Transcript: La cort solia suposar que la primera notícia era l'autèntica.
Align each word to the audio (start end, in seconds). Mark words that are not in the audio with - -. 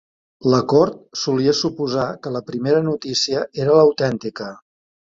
La 0.53 0.61
cort 0.71 0.97
solia 1.25 1.53
suposar 1.59 2.07
que 2.25 2.33
la 2.39 2.43
primera 2.51 2.83
notícia 2.91 3.47
era 3.63 3.81
l'autèntica. 3.81 4.53